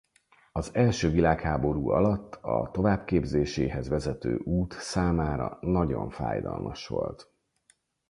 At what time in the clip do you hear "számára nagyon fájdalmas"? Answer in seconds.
4.79-6.87